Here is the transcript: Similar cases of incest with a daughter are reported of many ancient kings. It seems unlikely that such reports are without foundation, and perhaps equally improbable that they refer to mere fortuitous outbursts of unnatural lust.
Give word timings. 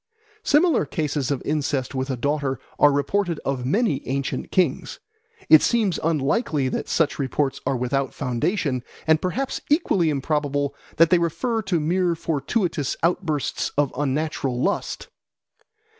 Similar 0.41 0.87
cases 0.87 1.29
of 1.29 1.43
incest 1.45 1.93
with 1.93 2.09
a 2.09 2.17
daughter 2.17 2.57
are 2.79 2.91
reported 2.91 3.39
of 3.45 3.67
many 3.67 4.01
ancient 4.07 4.49
kings. 4.49 4.99
It 5.47 5.61
seems 5.61 5.99
unlikely 6.03 6.69
that 6.69 6.89
such 6.89 7.19
reports 7.19 7.61
are 7.67 7.77
without 7.77 8.11
foundation, 8.11 8.83
and 9.05 9.21
perhaps 9.21 9.61
equally 9.69 10.09
improbable 10.09 10.73
that 10.97 11.11
they 11.11 11.19
refer 11.19 11.61
to 11.61 11.79
mere 11.79 12.15
fortuitous 12.15 12.97
outbursts 13.03 13.69
of 13.77 13.93
unnatural 13.95 14.59
lust. 14.59 15.09